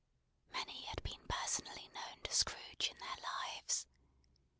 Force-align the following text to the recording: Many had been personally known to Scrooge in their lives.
Many 0.51 0.85
had 0.85 1.03
been 1.03 1.27
personally 1.27 1.87
known 1.93 2.21
to 2.23 2.33
Scrooge 2.33 2.89
in 2.91 2.97
their 2.97 3.17
lives. 3.53 3.85